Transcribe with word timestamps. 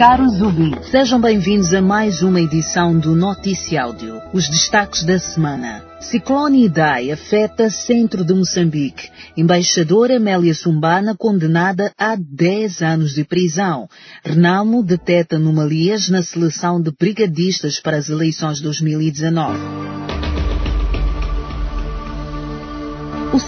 Caros 0.00 0.40
ouvintes, 0.40 0.88
sejam 0.90 1.20
bem-vindos 1.20 1.74
a 1.74 1.82
mais 1.82 2.22
uma 2.22 2.40
edição 2.40 2.98
do 2.98 3.14
Noticiáudio. 3.14 4.18
Os 4.32 4.48
destaques 4.48 5.04
da 5.04 5.18
semana. 5.18 5.84
Ciclone 6.00 6.64
Idai 6.64 7.12
afeta 7.12 7.68
centro 7.68 8.24
de 8.24 8.32
Moçambique. 8.32 9.10
Embaixadora 9.36 10.16
Amélia 10.16 10.54
Sumbana 10.54 11.14
condenada 11.14 11.92
a 11.98 12.16
10 12.16 12.80
anos 12.80 13.12
de 13.12 13.24
prisão. 13.24 13.90
Renamo 14.24 14.82
deteta 14.82 15.36
anomalias 15.36 16.08
na 16.08 16.22
seleção 16.22 16.80
de 16.80 16.90
brigadistas 16.98 17.78
para 17.78 17.98
as 17.98 18.08
eleições 18.08 18.58
2019. 18.58 19.89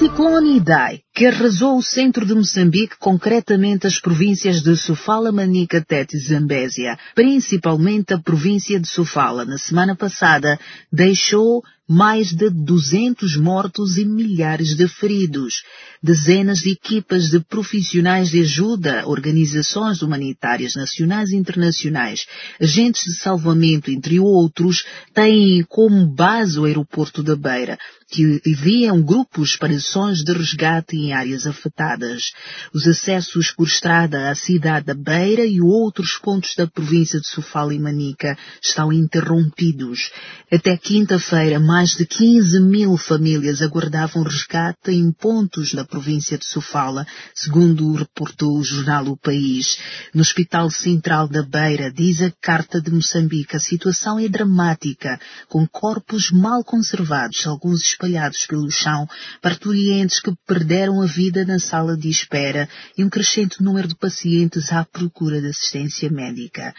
Ciclone 0.02 0.56
Idai, 0.56 1.02
que 1.14 1.26
arrasou 1.26 1.78
o 1.78 1.82
centro 1.82 2.26
de 2.26 2.34
Moçambique, 2.34 2.96
concretamente 2.98 3.86
as 3.86 4.00
províncias 4.00 4.60
de 4.60 4.76
Sofala, 4.76 5.30
Manica, 5.30 5.80
Tete 5.80 6.16
e 6.16 6.20
Zambésia, 6.20 6.98
principalmente 7.14 8.12
a 8.12 8.18
província 8.18 8.80
de 8.80 8.88
Sofala, 8.88 9.44
na 9.44 9.58
semana 9.58 9.94
passada, 9.94 10.58
deixou 10.92 11.62
mais 11.92 12.32
de 12.32 12.48
200 12.48 13.36
mortos 13.36 13.98
e 13.98 14.04
milhares 14.04 14.74
de 14.74 14.88
feridos. 14.88 15.62
Dezenas 16.02 16.60
de 16.60 16.70
equipas 16.70 17.28
de 17.28 17.38
profissionais 17.38 18.30
de 18.30 18.40
ajuda, 18.40 19.06
organizações 19.06 20.00
humanitárias 20.00 20.74
nacionais 20.74 21.30
e 21.30 21.36
internacionais, 21.36 22.26
agentes 22.58 23.04
de 23.04 23.18
salvamento, 23.18 23.90
entre 23.90 24.18
outros, 24.18 24.84
têm 25.12 25.62
como 25.68 26.06
base 26.06 26.58
o 26.58 26.64
aeroporto 26.64 27.22
da 27.22 27.36
Beira, 27.36 27.78
que 28.10 28.40
enviam 28.46 29.02
grupos 29.02 29.56
para 29.56 29.74
ações 29.74 30.22
de 30.22 30.32
resgate 30.32 30.96
em 30.96 31.12
áreas 31.12 31.46
afetadas. 31.46 32.32
Os 32.72 32.86
acessos 32.86 33.50
por 33.50 33.66
estrada 33.66 34.30
à 34.30 34.34
cidade 34.34 34.86
da 34.86 34.94
Beira 34.94 35.46
e 35.46 35.60
outros 35.60 36.18
pontos 36.18 36.54
da 36.54 36.66
província 36.66 37.18
de 37.18 37.26
Sofala 37.26 37.74
e 37.74 37.78
Manica 37.78 38.36
estão 38.62 38.92
interrompidos. 38.92 40.10
Até 40.50 40.76
quinta-feira, 40.76 41.58
mais 41.58 41.81
de 41.90 42.06
15 42.06 42.60
mil 42.60 42.96
famílias 42.96 43.60
aguardavam 43.60 44.22
resgate 44.22 44.92
em 44.92 45.10
pontos 45.10 45.74
da 45.74 45.84
província 45.84 46.38
de 46.38 46.44
Sofala, 46.44 47.06
segundo 47.34 47.92
reportou 47.94 48.56
o 48.56 48.64
jornal 48.64 49.06
O 49.08 49.16
País. 49.16 49.78
No 50.14 50.20
Hospital 50.20 50.70
Central 50.70 51.26
da 51.26 51.42
Beira, 51.42 51.90
diz 51.90 52.22
a 52.22 52.30
Carta 52.40 52.80
de 52.80 52.90
Moçambique, 52.90 53.56
a 53.56 53.60
situação 53.60 54.18
é 54.18 54.28
dramática, 54.28 55.18
com 55.48 55.66
corpos 55.66 56.30
mal 56.30 56.62
conservados, 56.62 57.46
alguns 57.46 57.82
espalhados 57.82 58.46
pelo 58.46 58.70
chão, 58.70 59.08
parturientes 59.40 60.20
que 60.20 60.32
perderam 60.46 61.02
a 61.02 61.06
vida 61.06 61.44
na 61.44 61.58
sala 61.58 61.96
de 61.96 62.08
espera 62.08 62.68
e 62.96 63.04
um 63.04 63.10
crescente 63.10 63.62
número 63.62 63.88
de 63.88 63.96
pacientes 63.96 64.72
à 64.72 64.84
procura 64.84 65.40
de 65.40 65.48
assistência 65.48 66.08
médica. 66.08 66.72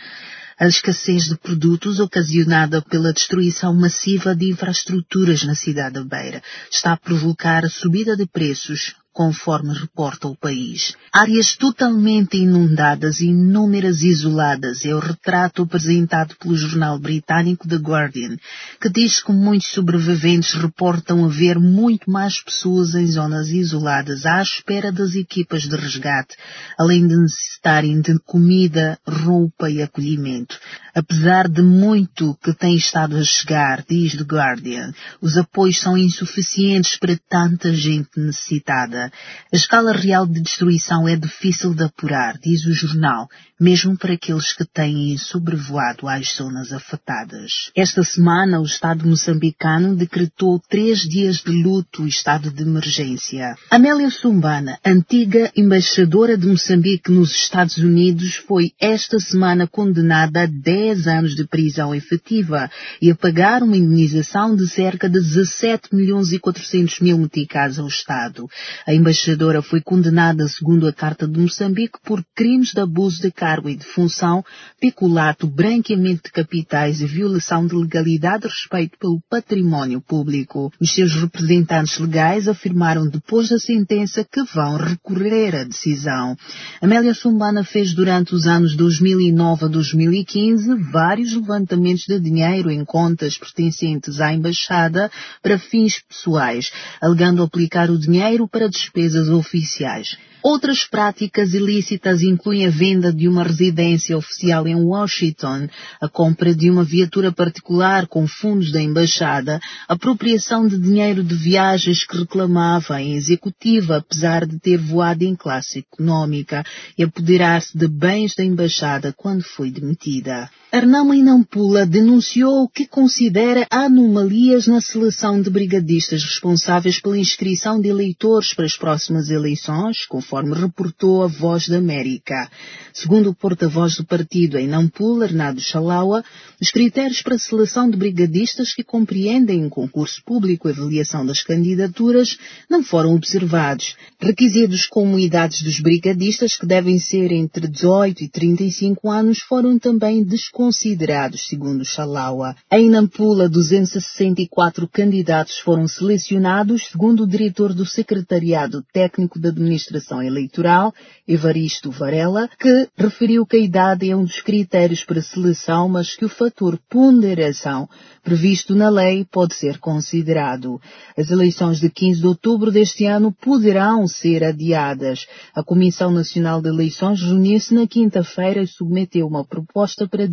A 0.63 0.67
escassez 0.67 1.25
de 1.25 1.35
produtos 1.35 1.99
ocasionada 1.99 2.81
pela 2.81 3.11
destruição 3.11 3.73
massiva 3.73 4.33
de 4.33 4.49
infraestruturas 4.49 5.43
na 5.43 5.55
cidade 5.55 5.95
da 5.95 6.05
Beira 6.05 6.41
está 6.71 6.93
a 6.93 6.97
provocar 6.97 7.65
a 7.65 7.69
subida 7.69 8.15
de 8.15 8.25
preços, 8.25 8.95
conforme 9.13 9.73
reporta 9.73 10.27
o 10.27 10.35
país. 10.35 10.95
Áreas 11.13 11.55
totalmente 11.55 12.35
inundadas 12.35 13.21
e 13.21 13.27
inúmeras 13.27 14.01
isoladas 14.01 14.83
é 14.83 14.93
o 14.93 14.99
retrato 14.99 15.61
apresentado 15.61 16.35
pelo 16.37 16.55
jornal 16.55 16.97
britânico 16.97 17.67
The 17.67 17.75
Guardian, 17.75 18.35
que 18.81 18.89
diz 18.89 19.21
que 19.21 19.31
muitos 19.31 19.71
sobreviventes 19.71 20.53
reportam 20.53 21.23
haver 21.23 21.59
muito 21.59 22.09
mais 22.09 22.41
pessoas 22.41 22.95
em 22.95 23.05
zonas 23.05 23.49
isoladas 23.49 24.25
à 24.25 24.41
espera 24.41 24.91
das 24.91 25.13
equipas 25.13 25.63
de 25.63 25.75
resgate, 25.75 26.35
além 26.77 27.07
de 27.07 27.15
necessitarem 27.15 28.01
de 28.01 28.17
comida, 28.25 28.97
roupa 29.07 29.69
e 29.69 29.81
acolhimento. 29.81 30.57
Apesar 30.95 31.47
de 31.47 31.61
muito 31.61 32.35
que 32.43 32.53
tem 32.53 32.75
estado 32.75 33.17
a 33.17 33.23
chegar, 33.23 33.83
diz 33.87 34.15
The 34.15 34.23
Guardian, 34.23 34.93
os 35.21 35.37
apoios 35.37 35.79
são 35.79 35.97
insuficientes 35.97 36.97
para 36.97 37.17
tanta 37.29 37.73
gente 37.73 38.09
necessitada. 38.17 39.02
A 39.51 39.55
escala 39.55 39.91
real 39.91 40.25
de 40.25 40.41
destruição 40.41 41.07
é 41.07 41.15
difícil 41.15 41.73
de 41.73 41.83
apurar, 41.83 42.37
diz 42.37 42.65
o 42.65 42.73
jornal, 42.73 43.27
mesmo 43.59 43.97
para 43.97 44.13
aqueles 44.13 44.51
que 44.51 44.65
têm 44.65 45.17
sobrevoado 45.17 46.07
as 46.07 46.35
zonas 46.35 46.73
afetadas. 46.73 47.71
Esta 47.75 48.03
semana, 48.03 48.59
o 48.59 48.65
Estado 48.65 49.07
moçambicano 49.07 49.95
decretou 49.95 50.59
três 50.69 50.99
dias 50.99 51.37
de 51.37 51.51
luto 51.51 52.05
e 52.05 52.09
estado 52.09 52.51
de 52.51 52.63
emergência. 52.63 53.55
Amélia 53.69 54.09
Sumbana, 54.09 54.77
antiga 54.85 55.51
embaixadora 55.55 56.37
de 56.37 56.47
Moçambique 56.47 57.11
nos 57.11 57.31
Estados 57.31 57.77
Unidos, 57.77 58.35
foi 58.35 58.71
esta 58.79 59.19
semana 59.19 59.67
condenada 59.67 60.43
a 60.43 60.45
10 60.45 61.07
anos 61.07 61.35
de 61.35 61.47
prisão 61.47 61.95
efetiva 61.95 62.69
e 63.01 63.11
a 63.11 63.15
pagar 63.15 63.63
uma 63.63 63.77
indenização 63.77 64.55
de 64.55 64.67
cerca 64.67 65.07
de 65.07 65.19
17 65.19 65.95
milhões 65.95 66.31
e 66.31 66.39
400 66.39 66.99
mil 66.99 67.17
meticais 67.17 67.79
ao 67.79 67.87
Estado. 67.87 68.49
A 68.85 68.92
a 68.93 68.95
embaixadora 68.95 69.63
foi 69.63 69.81
condenada, 69.81 70.47
segundo 70.47 70.87
a 70.87 70.93
Carta 70.93 71.27
de 71.27 71.39
Moçambique, 71.39 71.97
por 72.05 72.23
crimes 72.35 72.73
de 72.73 72.79
abuso 72.79 73.23
de 73.23 73.31
cargo 73.31 73.67
e 73.67 73.75
de 73.75 73.83
função, 73.83 74.45
peculato, 74.79 75.47
branqueamento 75.47 76.23
de 76.25 76.31
capitais 76.31 77.01
e 77.01 77.07
violação 77.07 77.65
de 77.65 77.75
legalidade 77.75 78.43
de 78.43 78.49
respeito 78.49 78.95
pelo 78.99 79.19
património 79.27 79.99
público. 79.99 80.71
Os 80.79 80.93
seus 80.93 81.11
representantes 81.15 81.97
legais 81.97 82.47
afirmaram 82.47 83.09
depois 83.09 83.49
da 83.49 83.57
sentença 83.57 84.23
que 84.23 84.43
vão 84.53 84.77
recorrer 84.77 85.55
à 85.55 85.63
decisão. 85.63 86.37
Amélia 86.79 87.15
Sumbana 87.15 87.63
fez 87.63 87.95
durante 87.95 88.35
os 88.35 88.45
anos 88.45 88.75
2009 88.75 89.65
a 89.65 89.67
2015 89.69 90.75
vários 90.91 91.33
levantamentos 91.33 92.05
de 92.07 92.19
dinheiro 92.19 92.69
em 92.69 92.85
contas 92.85 93.39
pertencentes 93.39 94.21
à 94.21 94.31
embaixada 94.31 95.09
para 95.41 95.57
fins 95.57 95.99
pessoais, 96.07 96.71
alegando 97.01 97.41
aplicar 97.41 97.89
o 97.89 97.97
dinheiro 97.97 98.47
para 98.47 98.69
despesas 98.83 99.29
oficiais. 99.29 100.17
Outras 100.43 100.83
práticas 100.83 101.53
ilícitas 101.53 102.21
incluem 102.21 102.65
a 102.65 102.69
venda 102.69 103.13
de 103.13 103.29
uma 103.29 103.43
residência 103.43 104.17
oficial 104.17 104.67
em 104.67 104.75
Washington, 104.75 105.69
a 106.01 106.09
compra 106.09 106.53
de 106.53 106.69
uma 106.69 106.83
viatura 106.83 107.31
particular 107.31 108.07
com 108.07 108.27
fundos 108.27 108.69
da 108.69 108.81
embaixada, 108.81 109.61
apropriação 109.87 110.67
de 110.67 110.77
dinheiro 110.77 111.23
de 111.23 111.33
viagens 111.33 112.05
que 112.05 112.17
reclamava 112.17 113.01
em 113.01 113.15
executiva, 113.15 113.97
apesar 113.97 114.45
de 114.45 114.59
ter 114.59 114.77
voado 114.77 115.23
em 115.23 115.33
classe 115.33 115.79
econômica, 115.79 116.61
e 116.97 117.03
apoderar-se 117.03 117.77
de 117.77 117.87
bens 117.87 118.35
da 118.35 118.43
embaixada 118.43 119.13
quando 119.13 119.43
foi 119.43 119.71
demitida. 119.71 120.49
Arnama 120.75 121.15
Inampula 121.15 121.85
denunciou 121.85 122.67
que 122.67 122.87
considera 122.87 123.67
anomalias 123.69 124.65
na 124.65 124.81
seleção 124.81 125.39
de 125.39 125.47
brigadistas 125.47 126.23
responsáveis 126.23 126.99
pela 126.99 127.15
inscrição 127.15 127.79
de 127.79 127.89
eleitores 127.89 128.55
para 128.55 128.65
as 128.65 128.75
próximas 128.75 129.29
eleições, 129.29 130.07
conforme 130.07 130.55
reportou 130.55 131.21
a 131.21 131.27
Voz 131.27 131.67
da 131.67 131.77
América. 131.77 132.49
Segundo 132.91 133.29
o 133.29 133.35
porta-voz 133.35 133.97
do 133.97 134.03
partido 134.03 134.57
em 134.57 134.67
Nampula, 134.67 135.25
Arnado 135.25 135.61
Chalaua, 135.61 136.23
os 136.59 136.71
critérios 136.71 137.21
para 137.21 137.35
a 137.35 137.39
seleção 137.39 137.87
de 137.87 137.95
brigadistas 137.95 138.73
que 138.73 138.83
compreendem 138.83 139.63
um 139.63 139.69
concurso 139.69 140.23
público 140.25 140.67
e 140.67 140.71
avaliação 140.71 141.23
das 141.23 141.43
candidaturas 141.43 142.35
não 142.67 142.83
foram 142.83 143.13
observados. 143.13 143.95
Requisitos 144.19 144.87
como 144.87 145.19
idades 145.19 145.61
dos 145.61 145.79
brigadistas, 145.79 146.55
que 146.55 146.65
devem 146.65 146.97
ser 146.97 147.31
entre 147.31 147.67
18 147.67 148.23
e 148.23 148.27
35 148.27 149.11
anos, 149.11 149.37
foram 149.37 149.77
também 149.77 150.23
desconhecidos 150.23 150.62
considerados, 150.63 151.45
segundo 151.45 151.83
Chalaua. 151.83 152.55
Em 152.71 152.89
Nampula, 152.89 153.49
264 153.49 154.87
candidatos 154.87 155.59
foram 155.59 155.89
selecionados, 155.89 156.87
segundo 156.89 157.23
o 157.23 157.27
diretor 157.27 157.73
do 157.73 157.85
Secretariado 157.85 158.81
Técnico 158.93 159.37
de 159.37 159.49
Administração 159.49 160.23
Eleitoral, 160.23 160.93
Evaristo 161.27 161.91
Varela, 161.91 162.49
que 162.57 162.87
referiu 162.95 163.45
que 163.45 163.57
a 163.57 163.59
idade 163.59 164.09
é 164.09 164.15
um 164.15 164.23
dos 164.23 164.41
critérios 164.41 165.03
para 165.03 165.21
seleção, 165.21 165.89
mas 165.89 166.15
que 166.15 166.23
o 166.23 166.29
fator 166.29 166.79
ponderação 166.89 167.89
previsto 168.23 168.73
na 168.73 168.87
lei 168.87 169.25
pode 169.29 169.53
ser 169.55 169.79
considerado. 169.79 170.79
As 171.17 171.29
eleições 171.29 171.81
de 171.81 171.89
15 171.89 172.21
de 172.21 172.27
outubro 172.27 172.71
deste 172.71 173.05
ano 173.05 173.33
poderão 173.33 174.07
ser 174.07 174.45
adiadas. 174.45 175.27
A 175.53 175.61
Comissão 175.61 176.09
Nacional 176.09 176.61
de 176.61 176.69
Eleições 176.69 177.21
reuniu-se 177.21 177.73
na 177.73 177.85
quinta-feira 177.85 178.61
e 178.61 178.67
submeteu 178.67 179.27
uma 179.27 179.43
proposta 179.43 180.07
para 180.07 180.25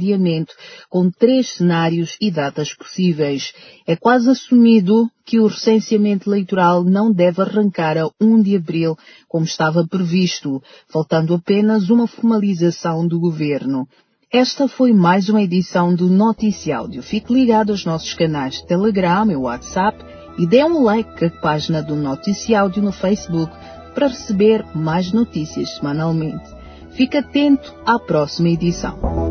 com 0.88 1.10
três 1.10 1.54
cenários 1.54 2.16
e 2.20 2.30
datas 2.30 2.74
possíveis. 2.74 3.52
É 3.86 3.96
quase 3.96 4.30
assumido 4.30 5.08
que 5.24 5.40
o 5.40 5.46
recenseamento 5.46 6.28
eleitoral 6.28 6.84
não 6.84 7.12
deve 7.12 7.42
arrancar 7.42 7.96
a 7.96 8.10
1 8.20 8.42
de 8.42 8.56
abril, 8.56 8.96
como 9.28 9.44
estava 9.44 9.86
previsto, 9.86 10.62
faltando 10.88 11.34
apenas 11.34 11.90
uma 11.90 12.06
formalização 12.06 13.06
do 13.06 13.18
governo. 13.18 13.88
Esta 14.32 14.68
foi 14.68 14.92
mais 14.92 15.28
uma 15.28 15.42
edição 15.42 15.92
do 15.92 16.08
Noticiáudio. 16.08 17.02
Fique 17.02 17.32
ligado 17.32 17.70
aos 17.70 17.84
nossos 17.84 18.14
canais 18.14 18.54
de 18.54 18.66
Telegram 18.66 19.28
e 19.28 19.34
WhatsApp 19.34 19.98
e 20.38 20.46
dê 20.46 20.62
um 20.64 20.84
like 20.84 21.24
à 21.24 21.30
página 21.30 21.82
do 21.82 21.96
Noticiáudio 21.96 22.82
no 22.82 22.92
Facebook 22.92 23.52
para 23.94 24.06
receber 24.06 24.64
mais 24.74 25.12
notícias 25.12 25.76
semanalmente. 25.76 26.48
Fique 26.92 27.16
atento 27.16 27.74
à 27.84 27.98
próxima 27.98 28.50
edição. 28.50 29.29